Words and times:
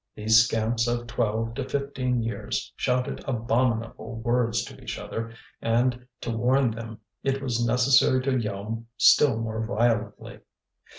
These 0.15 0.45
scamps 0.47 0.87
of 0.87 1.05
twelve 1.05 1.53
to 1.53 1.69
fifteen 1.69 2.23
years 2.23 2.73
shouted 2.75 3.23
abominable 3.27 4.15
words 4.15 4.63
to 4.63 4.81
each 4.81 4.97
other, 4.97 5.31
and 5.61 6.07
to 6.21 6.31
warn 6.31 6.71
them 6.71 7.01
it 7.21 7.39
was 7.39 7.63
necessary 7.63 8.23
to 8.23 8.35
yell 8.35 8.83
still 8.97 9.37
more 9.39 9.63
violently. 9.63 10.39